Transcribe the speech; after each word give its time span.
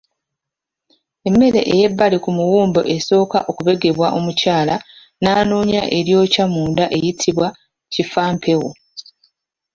Emmere 1.27 1.61
eyebbali 1.73 2.17
ku 2.23 2.29
muwumbo 2.37 2.81
esooka 2.95 3.37
okubegebwako 3.49 4.15
omukyala 4.19 4.75
n’anoonya 5.21 5.81
eryokya 5.97 6.43
munda 6.53 6.85
eyitibwa 6.97 7.47
Bifampewo. 7.93 8.69